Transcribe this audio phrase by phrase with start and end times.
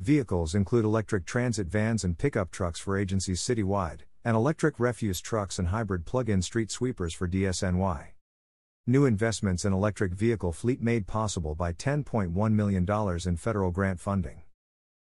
[0.00, 5.58] Vehicles include electric transit vans and pickup trucks for agencies citywide, and electric refuse trucks
[5.58, 8.06] and hybrid plug in street sweepers for DSNY.
[8.86, 12.86] New investments in electric vehicle fleet made possible by $10.1 million
[13.26, 14.40] in federal grant funding.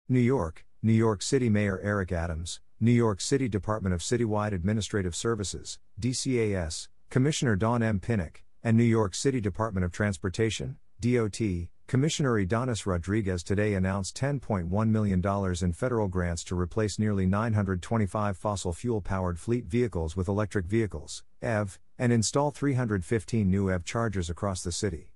[0.09, 5.15] New York, New York City Mayor Eric Adams, New York City Department of Citywide Administrative
[5.15, 8.01] Services, DCAS, Commissioner Dawn M.
[8.01, 11.38] Pinnock, and New York City Department of Transportation, DOT,
[11.87, 15.22] Commissioner Ydanis Rodriguez today announced $10.1 million
[15.63, 21.23] in federal grants to replace nearly 925 fossil fuel powered fleet vehicles with electric vehicles,
[21.40, 25.12] EV, and install 315 new EV chargers across the city.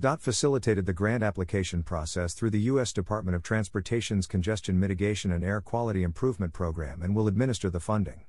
[0.00, 2.94] DOT facilitated the grant application process through the U.S.
[2.94, 8.24] Department of Transportation's Congestion Mitigation and Air Quality Improvement Program and will administer the funding.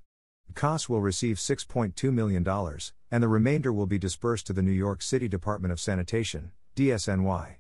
[0.56, 2.46] COS will receive $6.2 million,
[3.12, 7.56] and the remainder will be dispersed to the New York City Department of Sanitation, DSNY.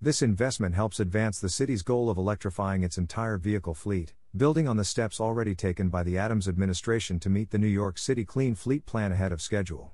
[0.00, 4.76] This investment helps advance the city's goal of electrifying its entire vehicle fleet, building on
[4.76, 8.54] the steps already taken by the Adams administration to meet the New York City Clean
[8.54, 9.90] Fleet Plan ahead of schedule.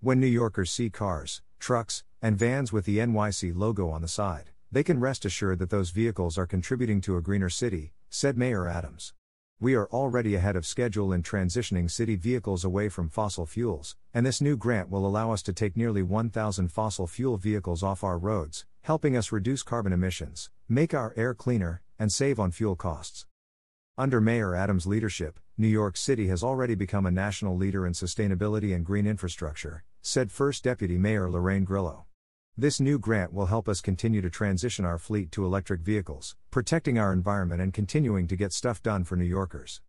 [0.00, 4.50] When New Yorkers see cars, trucks, and vans with the NYC logo on the side,
[4.72, 8.66] they can rest assured that those vehicles are contributing to a greener city, said Mayor
[8.66, 9.14] Adams.
[9.62, 14.26] We are already ahead of schedule in transitioning city vehicles away from fossil fuels, and
[14.26, 18.18] this new grant will allow us to take nearly 1,000 fossil fuel vehicles off our
[18.18, 23.26] roads, helping us reduce carbon emissions, make our air cleaner, and save on fuel costs.
[23.96, 28.74] Under Mayor Adams' leadership, New York City has already become a national leader in sustainability
[28.74, 32.06] and green infrastructure, said First Deputy Mayor Lorraine Grillo.
[32.58, 36.98] This new grant will help us continue to transition our fleet to electric vehicles, protecting
[36.98, 39.80] our environment and continuing to get stuff done for New Yorkers.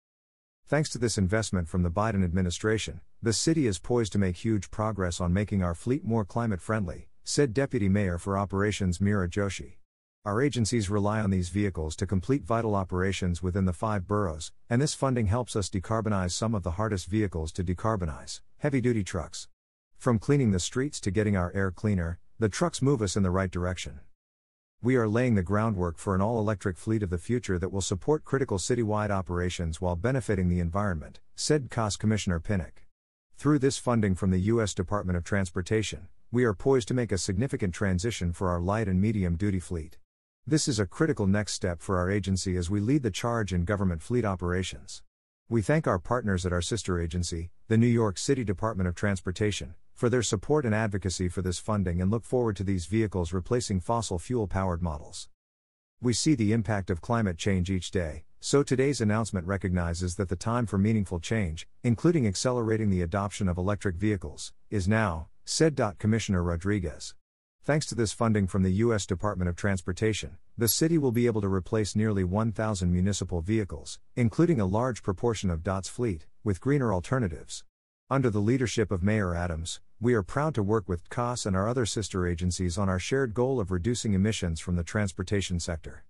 [0.65, 4.71] Thanks to this investment from the Biden administration, the city is poised to make huge
[4.71, 9.73] progress on making our fleet more climate friendly, said Deputy Mayor for Operations Meera Joshi.
[10.23, 14.81] Our agencies rely on these vehicles to complete vital operations within the five boroughs, and
[14.81, 19.49] this funding helps us decarbonize some of the hardest vehicles to decarbonize heavy duty trucks.
[19.97, 23.29] From cleaning the streets to getting our air cleaner, the trucks move us in the
[23.29, 23.99] right direction.
[24.81, 27.79] We are laying the groundwork for an all electric fleet of the future that will
[27.79, 32.85] support critical citywide operations while benefiting the environment, said COS Commissioner Pinnock.
[33.37, 34.73] Through this funding from the U.S.
[34.73, 38.99] Department of Transportation, we are poised to make a significant transition for our light and
[38.99, 39.97] medium duty fleet.
[40.45, 43.65] This is a critical next step for our agency as we lead the charge in
[43.65, 45.03] government fleet operations.
[45.49, 49.75] We thank our partners at our sister agency, the New York City Department of Transportation,
[49.93, 53.79] for their support and advocacy for this funding and look forward to these vehicles replacing
[53.79, 55.29] fossil fuel powered models.
[56.01, 60.35] We see the impact of climate change each day, so today's announcement recognizes that the
[60.35, 65.79] time for meaningful change, including accelerating the adoption of electric vehicles, is now, said.
[65.99, 67.15] Commissioner Rodriguez.
[67.63, 69.05] Thanks to this funding from the U.S.
[69.05, 74.59] Department of Transportation, the city will be able to replace nearly 1,000 municipal vehicles, including
[74.59, 77.63] a large proportion of DOT's fleet, with greener alternatives.
[78.13, 81.67] Under the leadership of Mayor Adams, we are proud to work with COS and our
[81.67, 86.03] other sister agencies on our shared goal of reducing emissions from the transportation sector.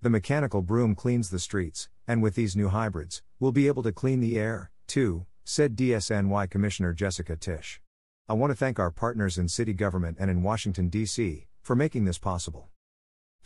[0.00, 3.92] The mechanical broom cleans the streets, and with these new hybrids, we'll be able to
[3.92, 7.82] clean the air, too, said DSNY Commissioner Jessica Tisch.
[8.26, 12.06] I want to thank our partners in city government and in Washington, D.C., for making
[12.06, 12.70] this possible.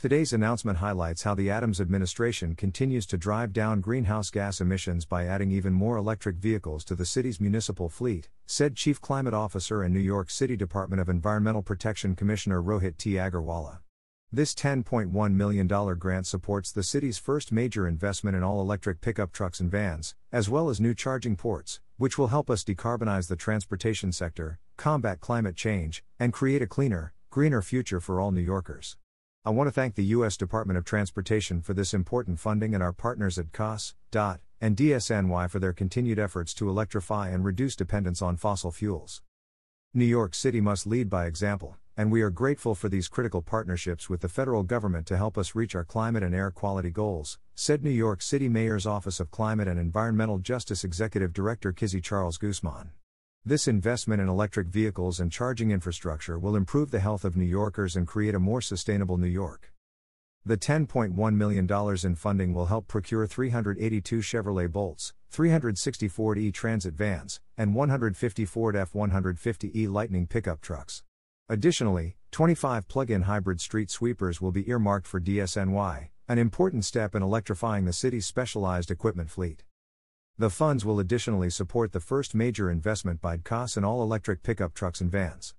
[0.00, 5.26] Today's announcement highlights how the Adams administration continues to drive down greenhouse gas emissions by
[5.26, 9.92] adding even more electric vehicles to the city's municipal fleet, said Chief Climate Officer and
[9.92, 13.16] New York City Department of Environmental Protection Commissioner Rohit T.
[13.16, 13.80] Aggarwala.
[14.32, 19.60] This $10.1 million grant supports the city's first major investment in all electric pickup trucks
[19.60, 24.12] and vans, as well as new charging ports, which will help us decarbonize the transportation
[24.12, 28.96] sector, combat climate change, and create a cleaner, greener future for all New Yorkers.
[29.44, 30.36] I want to thank the U.S.
[30.36, 35.50] Department of Transportation for this important funding and our partners at COS, DOT, and DSNY
[35.50, 39.22] for their continued efforts to electrify and reduce dependence on fossil fuels.
[39.94, 44.08] New York City must lead by example and we are grateful for these critical partnerships
[44.08, 47.84] with the federal government to help us reach our climate and air quality goals, said
[47.84, 52.92] New York City Mayor's Office of Climate and Environmental Justice Executive Director Kizzy Charles Guzman.
[53.46, 57.96] This investment in electric vehicles and charging infrastructure will improve the health of New Yorkers
[57.96, 59.72] and create a more sustainable New York.
[60.44, 61.66] The $10.1 million
[62.04, 68.44] in funding will help procure 382 Chevrolet Bolts, 360 Ford E Transit vans, and 150
[68.44, 71.02] Ford F 150E Lightning pickup trucks.
[71.48, 77.14] Additionally, 25 plug in hybrid street sweepers will be earmarked for DSNY, an important step
[77.14, 79.64] in electrifying the city's specialized equipment fleet.
[80.40, 84.72] The funds will additionally support the first major investment by COS in all electric pickup
[84.72, 85.54] trucks and vans.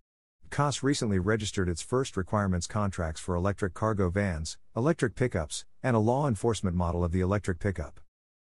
[0.49, 5.99] CAS recently registered its first requirements contracts for electric cargo vans, electric pickups, and a
[5.99, 7.99] law enforcement model of the electric pickup.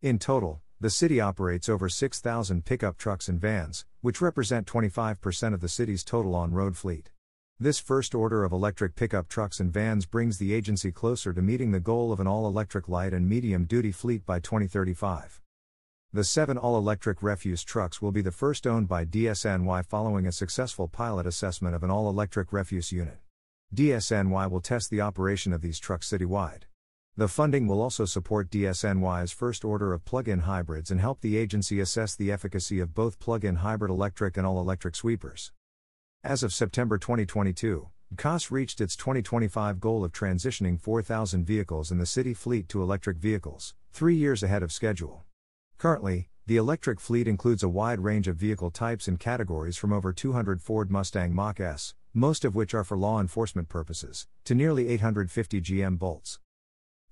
[0.03, 5.61] In total, the city operates over 6,000 pickup trucks and vans, which represent 25% of
[5.61, 7.13] the city's total on road fleet.
[7.61, 11.71] This first order of electric pickup trucks and vans brings the agency closer to meeting
[11.71, 15.41] the goal of an all electric light and medium duty fleet by 2035.
[16.15, 20.31] The seven all electric refuse trucks will be the first owned by DSNY following a
[20.31, 23.19] successful pilot assessment of an all electric refuse unit.
[23.75, 26.67] DSNY will test the operation of these trucks citywide.
[27.17, 31.37] The funding will also support DSNY's first order of plug in hybrids and help the
[31.37, 35.51] agency assess the efficacy of both plug in hybrid electric and all electric sweepers.
[36.23, 42.07] As of September 2022, CAS reached its 2025 goal of transitioning 4,000 vehicles in the
[42.07, 45.25] city fleet to electric vehicles, three years ahead of schedule.
[45.79, 50.13] Currently, the electric fleet includes a wide range of vehicle types and categories from over
[50.13, 54.89] 200 Ford Mustang Mach S, most of which are for law enforcement purposes, to nearly
[54.89, 56.39] 850 GM Bolts.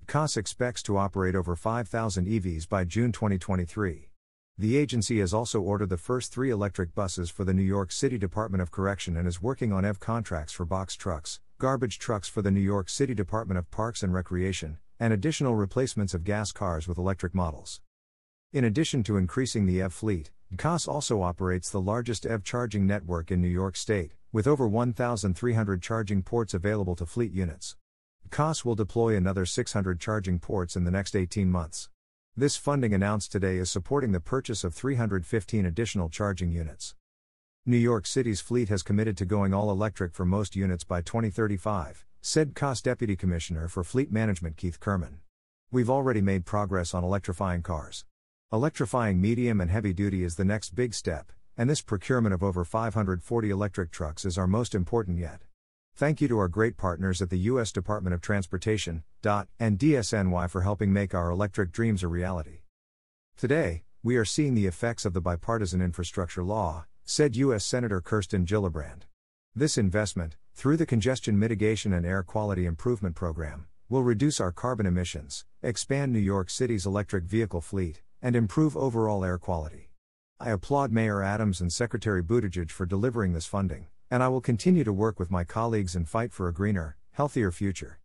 [0.07, 4.09] CAS expects to operate over 5,000 EVs by June 2023.
[4.57, 8.19] The agency has also ordered the first three electric buses for the New York City
[8.19, 12.43] Department of Correction and is working on EV contracts for box trucks, garbage trucks for
[12.43, 16.87] the New York City Department of Parks and Recreation, and additional replacements of gas cars
[16.87, 17.81] with electric models.
[18.53, 23.31] In addition to increasing the EV fleet, CAS also operates the largest EV charging network
[23.31, 27.75] in New York State, with over 1,300 charging ports available to fleet units.
[28.29, 31.89] CAS will deploy another 600 charging ports in the next 18 months.
[32.37, 36.93] This funding announced today is supporting the purchase of 315 additional charging units.
[37.65, 42.05] New York City's fleet has committed to going all electric for most units by 2035,
[42.21, 45.21] said CAS Deputy Commissioner for Fleet Management Keith Kerman.
[45.71, 48.05] We've already made progress on electrifying cars.
[48.51, 52.63] Electrifying medium and heavy duty is the next big step, and this procurement of over
[52.63, 55.41] 540 electric trucks is our most important yet.
[55.95, 57.71] Thank you to our great partners at the U.S.
[57.71, 62.59] Department of Transportation, DOT, and DSNY for helping make our electric dreams a reality.
[63.37, 67.65] Today, we are seeing the effects of the bipartisan infrastructure law, said U.S.
[67.65, 69.03] Senator Kirsten Gillibrand.
[69.55, 74.85] This investment, through the Congestion Mitigation and Air Quality Improvement Program, will reduce our carbon
[74.85, 79.89] emissions, expand New York City's electric vehicle fleet, and improve overall air quality.
[80.39, 84.85] I applaud Mayor Adams and Secretary Buttigieg for delivering this funding, and I will continue
[84.85, 87.99] to work with my colleagues and fight for a greener, healthier future.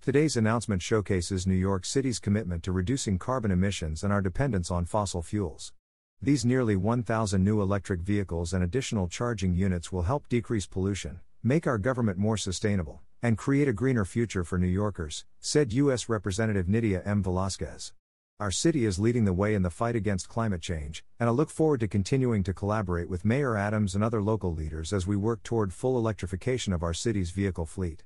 [0.00, 4.86] Today's announcement showcases New York City's commitment to reducing carbon emissions and our dependence on
[4.86, 5.72] fossil fuels.
[6.20, 11.66] These nearly 1,000 new electric vehicles and additional charging units will help decrease pollution, make
[11.66, 16.08] our government more sustainable, and create a greener future for New Yorkers, said U.S.
[16.08, 17.22] Representative Nydia M.
[17.22, 17.92] Velázquez.
[18.42, 21.48] Our city is leading the way in the fight against climate change, and I look
[21.48, 25.44] forward to continuing to collaborate with Mayor Adams and other local leaders as we work
[25.44, 28.02] toward full electrification of our city's vehicle fleet.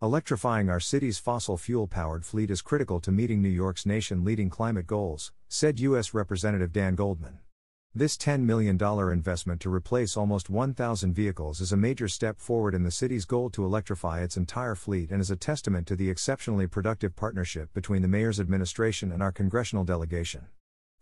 [0.00, 4.50] Electrifying our city's fossil fuel powered fleet is critical to meeting New York's nation leading
[4.50, 6.14] climate goals, said U.S.
[6.14, 7.40] Representative Dan Goldman.
[7.96, 8.76] This $10 million
[9.10, 13.48] investment to replace almost 1,000 vehicles is a major step forward in the city's goal
[13.48, 18.02] to electrify its entire fleet and is a testament to the exceptionally productive partnership between
[18.02, 20.44] the mayor's administration and our congressional delegation.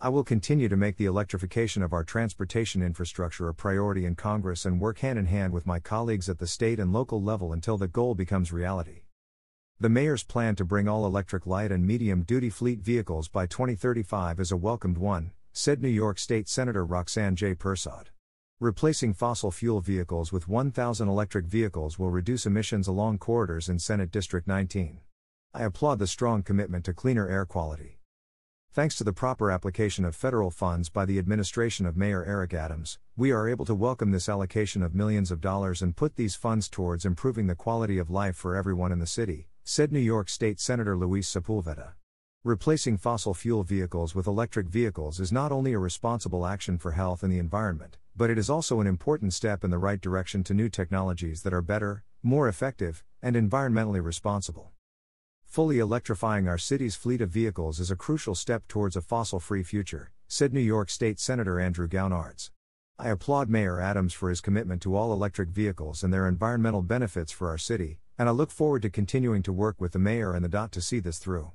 [0.01, 4.65] I will continue to make the electrification of our transportation infrastructure a priority in Congress
[4.65, 7.77] and work hand in hand with my colleagues at the state and local level until
[7.77, 9.03] the goal becomes reality.
[9.81, 14.39] The mayor's plan to bring all electric light and medium duty fleet vehicles by 2035
[14.39, 17.55] is a welcomed one, said New York State Senator Roxanne J.
[17.55, 18.07] Persaud.
[18.59, 24.11] Replacing fossil fuel vehicles with 1,000 electric vehicles will reduce emissions along corridors in Senate
[24.11, 24.99] District 19.
[25.55, 28.01] I applaud the strong commitment to cleaner air quality.
[28.73, 32.99] Thanks to the proper application of federal funds by the administration of Mayor Eric Adams,
[33.17, 36.69] we are able to welcome this allocation of millions of dollars and put these funds
[36.69, 40.59] towards improving the quality of life for everyone in the city, said New York State
[40.59, 41.93] Senator Luis Sepulveda.
[42.47, 47.23] Replacing fossil fuel vehicles with electric vehicles is not only a responsible action for health
[47.23, 50.53] and the environment, but it is also an important step in the right direction to
[50.53, 54.73] new technologies that are better, more effective, and environmentally responsible.
[55.47, 59.63] Fully electrifying our city's fleet of vehicles is a crucial step towards a fossil free
[59.63, 62.51] future, said New York State Senator Andrew Gounardes.
[62.99, 67.33] I applaud Mayor Adams for his commitment to all electric vehicles and their environmental benefits
[67.33, 70.45] for our city, and I look forward to continuing to work with the mayor and
[70.45, 71.53] the DOT to see this through.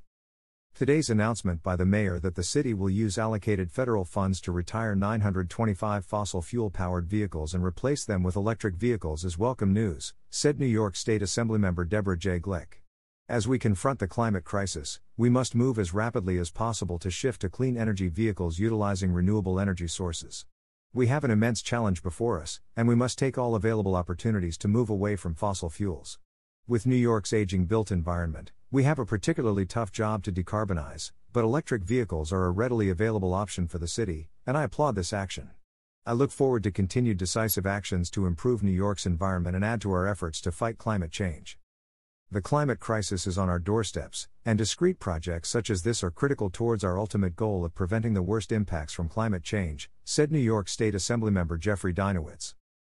[0.79, 4.95] Today's announcement by the mayor that the city will use allocated federal funds to retire
[4.95, 10.57] 925 fossil fuel powered vehicles and replace them with electric vehicles is welcome news, said
[10.57, 12.39] New York State Assemblymember Deborah J.
[12.39, 12.79] Glick.
[13.27, 17.41] As we confront the climate crisis, we must move as rapidly as possible to shift
[17.41, 20.45] to clean energy vehicles utilizing renewable energy sources.
[20.93, 24.69] We have an immense challenge before us, and we must take all available opportunities to
[24.69, 26.19] move away from fossil fuels.
[26.69, 31.43] With New York's aging built environment, we have a particularly tough job to decarbonize, but
[31.43, 35.49] electric vehicles are a readily available option for the city, and I applaud this action.
[36.05, 39.91] I look forward to continued decisive actions to improve New York's environment and add to
[39.91, 41.57] our efforts to fight climate change.
[42.29, 46.51] The climate crisis is on our doorsteps, and discrete projects such as this are critical
[46.51, 50.69] towards our ultimate goal of preventing the worst impacts from climate change, said New York
[50.69, 52.53] State Assemblymember Jeffrey Dinowitz.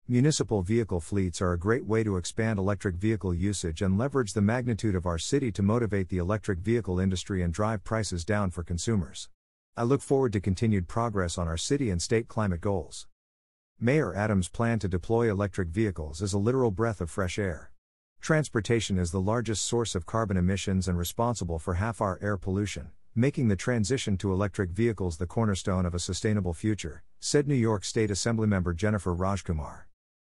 [0.10, 4.42] Municipal vehicle fleets are a great way to expand electric vehicle usage and leverage the
[4.42, 8.64] magnitude of our city to motivate the electric vehicle industry and drive prices down for
[8.64, 9.30] consumers.
[9.78, 13.08] I look forward to continued progress on our city and state climate goals.
[13.80, 17.72] Mayor Adams' plan to deploy electric vehicles is a literal breath of fresh air.
[18.20, 22.92] Transportation is the largest source of carbon emissions and responsible for half our air pollution,
[23.16, 27.86] making the transition to electric vehicles the cornerstone of a sustainable future, said New York
[27.86, 29.84] State Assemblymember Jennifer Rajkumar.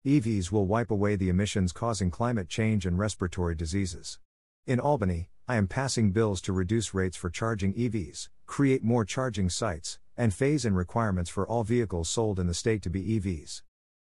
[0.06, 4.20] EVs will wipe away the emissions causing climate change and respiratory diseases.
[4.68, 9.50] In Albany, I am passing bills to reduce rates for charging EVs, create more charging
[9.50, 13.62] sites, and phase in requirements for all vehicles sold in the state to be EVs.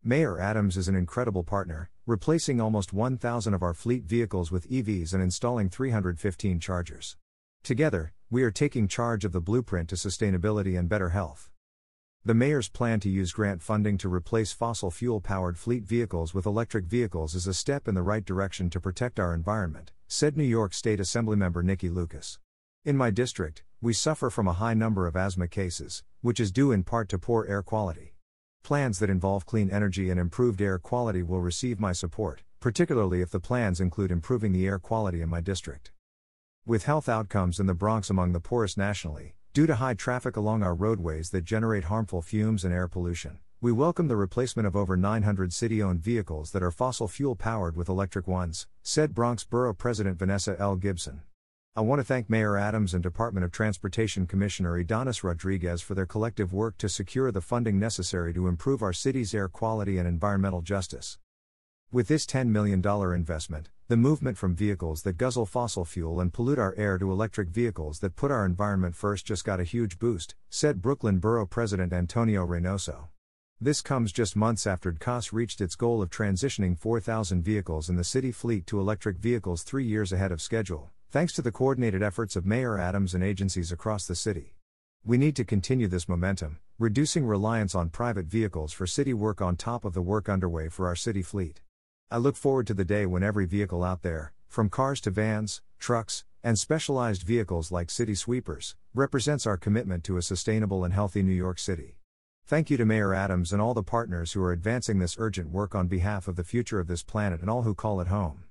[0.05, 5.15] Mayor Adams is an incredible partner, replacing almost 1,000 of our fleet vehicles with EVs
[5.15, 7.17] and installing 315 chargers.
[7.63, 11.49] Together, we are taking charge of the blueprint to sustainability and better health.
[12.27, 16.45] The mayor's plan to use grant funding to replace fossil fuel powered fleet vehicles with
[16.45, 20.43] electric vehicles is a step in the right direction to protect our environment, said New
[20.43, 22.41] York State Assemblymember Nikki Lucas.
[22.85, 26.73] In my district, we suffer from a high number of asthma cases, which is due
[26.73, 28.17] in part to poor air quality.
[28.65, 33.31] Plans that involve clean energy and improved air quality will receive my support, particularly if
[33.31, 35.93] the plans include improving the air quality in my district.
[36.67, 40.63] With health outcomes in the Bronx among the poorest nationally, due to high traffic along
[40.63, 44.99] our roadways that generate harmful fumes and air pollution, we welcome the replacement of over
[44.99, 49.73] 900 city owned vehicles that are fossil fuel powered with electric ones, said Bronx Borough
[49.73, 50.77] President Vanessa L.
[50.77, 51.23] Gibson.
[51.75, 56.05] I want to thank Mayor Adams and Department of Transportation Commissioner Ydanis Rodriguez for their
[56.05, 60.61] collective work to secure the funding necessary to improve our city's air quality and environmental
[60.61, 61.17] justice.
[61.97, 66.59] With this $10 million investment, the movement from vehicles that guzzle fossil fuel and pollute
[66.59, 70.35] our air to electric vehicles that put our environment first just got a huge boost,
[70.51, 73.07] said Brooklyn Borough President Antonio Reynoso.
[73.63, 78.05] This comes just months after DCAS reached its goal of transitioning 4,000 vehicles in the
[78.05, 82.37] city fleet to electric vehicles three years ahead of schedule thanks to the coordinated efforts
[82.37, 84.55] of Mayor Adams and agencies across the city.
[85.03, 89.57] We need to continue this momentum, reducing reliance on private vehicles for city work on
[89.57, 91.63] top of the work underway for our city fleet.
[92.09, 95.61] I look forward to the day when every vehicle out there, from cars to vans,
[95.81, 101.25] trucks, and specialized vehicles like city sweepers, represents our commitment to a sustainable and healthy
[101.25, 101.99] New York City.
[102.47, 105.75] Thank you to Mayor Adams and all the partners who are advancing this urgent work
[105.75, 108.46] on behalf of the future of this planet and all who call it home.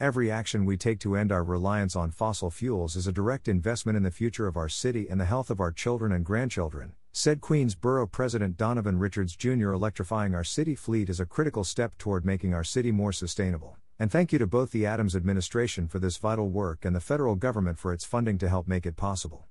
[0.00, 3.96] Every action we take to end our reliance on fossil fuels is a direct investment
[3.96, 7.40] in the future of our city and the health of our children and grandchildren, said
[7.40, 9.70] Queens Borough President Donovan Richards Jr.
[9.70, 13.76] Electrifying our city fleet is a critical step toward making our city more sustainable.
[13.96, 17.36] And thank you to both the Adams administration for this vital work and the federal
[17.36, 19.46] government for its funding to help make it possible.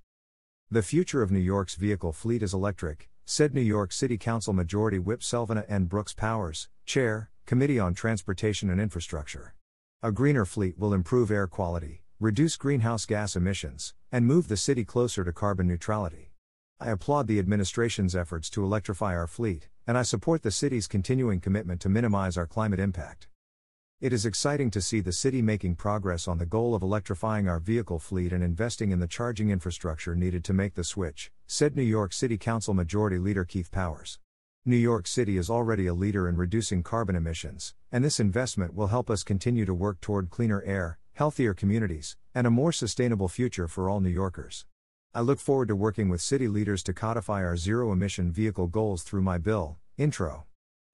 [0.69, 4.99] The future of New York's vehicle fleet is electric, said New York City Council Majority
[4.99, 5.85] Whip Selvena N.
[5.85, 9.53] Brooks Powers, Chair, Committee on Transportation and Infrastructure.
[10.05, 14.83] A greener fleet will improve air quality, reduce greenhouse gas emissions, and move the city
[14.83, 16.33] closer to carbon neutrality.
[16.77, 21.39] I applaud the administration's efforts to electrify our fleet, and I support the city's continuing
[21.39, 23.29] commitment to minimize our climate impact.
[24.01, 27.61] It is exciting to see the city making progress on the goal of electrifying our
[27.61, 31.81] vehicle fleet and investing in the charging infrastructure needed to make the switch, said New
[31.81, 34.19] York City Council Majority Leader Keith Powers.
[34.65, 38.87] New York City is already a leader in reducing carbon emissions, and this investment will
[38.87, 43.67] help us continue to work toward cleaner air, healthier communities, and a more sustainable future
[43.67, 44.65] for all New Yorkers.
[45.13, 49.03] I look forward to working with city leaders to codify our zero emission vehicle goals
[49.03, 50.45] through my bill, Intro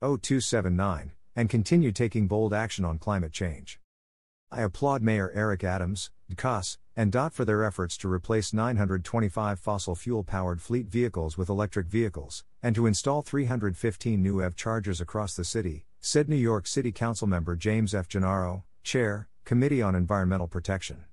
[0.02, 3.80] 0279, and continue taking bold action on climate change.
[4.52, 9.94] I applaud Mayor Eric Adams, DCAS, and DOT for their efforts to replace 925 fossil
[9.94, 15.36] fuel powered fleet vehicles with electric vehicles, and to install 315 new EV chargers across
[15.36, 18.08] the city, said New York City Council member James F.
[18.08, 21.06] Gennaro, Chair, Committee on Environmental Protection.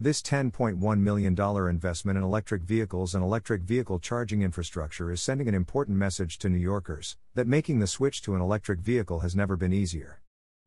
[0.00, 5.54] This $10.1 million investment in electric vehicles and electric vehicle charging infrastructure is sending an
[5.54, 9.56] important message to New Yorkers that making the switch to an electric vehicle has never
[9.56, 10.19] been easier.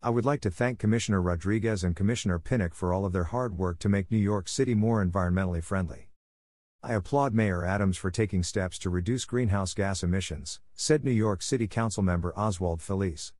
[0.05, 3.57] I would like to thank Commissioner Rodriguez and Commissioner Pinnock for all of their hard
[3.57, 6.09] work to make New York City more environmentally friendly.
[6.83, 11.41] I applaud Mayor Adams for taking steps to reduce greenhouse gas emissions, said New York
[11.41, 13.31] City Council member Oswald Feliz.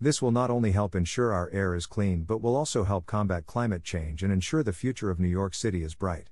[0.00, 3.44] This will not only help ensure our air is clean but will also help combat
[3.46, 6.30] climate change and ensure the future of New York City is bright.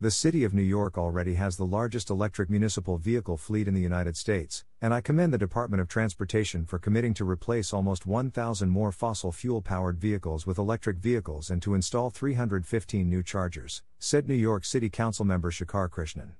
[0.00, 3.80] The City of New York already has the largest electric municipal vehicle fleet in the
[3.80, 8.70] United States, and I commend the Department of Transportation for committing to replace almost 1,000
[8.70, 14.28] more fossil fuel powered vehicles with electric vehicles and to install 315 new chargers, said
[14.28, 16.34] New York City Council member Shekhar Krishnan.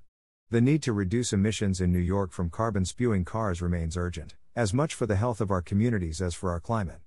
[0.49, 4.73] The need to reduce emissions in New York from carbon spewing cars remains urgent, as
[4.73, 7.01] much for the health of our communities as for our climate.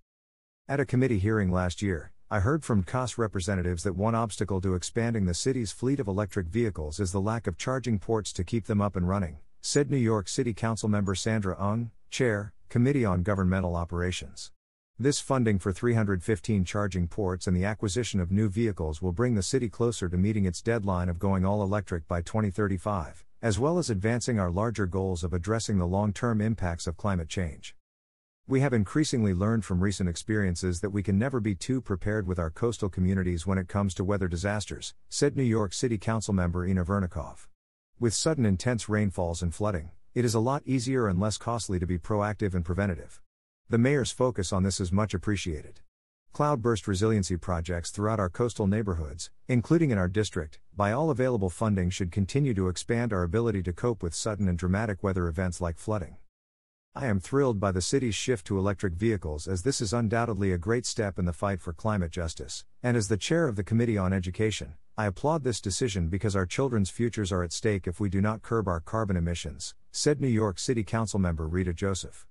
[0.69, 4.75] At a committee hearing last year, I heard from CAS representatives that one obstacle to
[4.75, 8.65] expanding the city's fleet of electric vehicles is the lack of charging ports to keep
[8.65, 13.23] them up and running, said New York City Council member Sandra Ung, Chair, Committee on
[13.23, 14.51] Governmental Operations.
[14.99, 19.43] This funding for 315 charging ports and the acquisition of new vehicles will bring the
[19.43, 23.91] city closer to meeting its deadline of going all electric by 2035, as well as
[23.91, 27.77] advancing our larger goals of addressing the long term impacts of climate change.
[28.49, 32.41] We have increasingly learned from recent experiences that we can never be too prepared with
[32.41, 36.67] our coastal communities when it comes to weather disasters, said New York City Council member
[36.67, 37.47] Inna Vernikov.
[38.01, 41.87] With sudden intense rainfalls and flooding, it is a lot easier and less costly to
[41.87, 43.21] be proactive and preventative.
[43.71, 45.81] The mayor's focus on this is much appreciated.
[46.33, 51.91] Cloudburst resiliency projects throughout our coastal neighborhoods, including in our district, by all available funding
[51.91, 55.79] should continue to expand our ability to cope with sudden and dramatic weather events like
[55.79, 56.17] flooding.
[56.95, 60.59] I am thrilled by the city's shift to electric vehicles as this is undoubtedly a
[60.59, 63.97] great step in the fight for climate justice, and as the chair of the Committee
[63.97, 68.11] on Education, I applaud this decision because our children's futures are at stake if we
[68.11, 72.27] do not curb our carbon emissions, said New York City Council member Rita Joseph.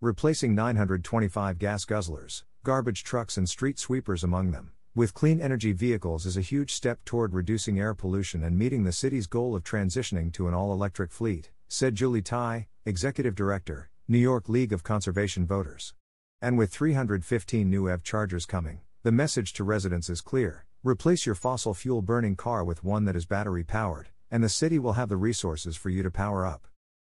[0.00, 6.26] Replacing 925 gas guzzlers, garbage trucks, and street sweepers among them, with clean energy vehicles
[6.26, 10.32] is a huge step toward reducing air pollution and meeting the city's goal of transitioning
[10.32, 15.46] to an all electric fleet, said Julie Tighe, Executive Director, New York League of Conservation
[15.46, 15.94] Voters.
[16.42, 21.34] And with 315 new EV chargers coming, the message to residents is clear replace your
[21.34, 25.08] fossil fuel burning car with one that is battery powered, and the city will have
[25.08, 26.66] the resources for you to power up.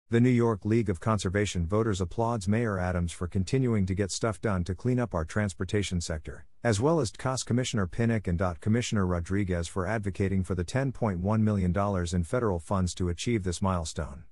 [0.08, 4.40] The New York League of Conservation Voters applauds Mayor Adams for continuing to get stuff
[4.40, 8.62] done to clean up our transportation sector, as well as DCAS Commissioner Pinnock and DOT
[8.62, 14.24] Commissioner Rodriguez for advocating for the $10.1 million in federal funds to achieve this milestone.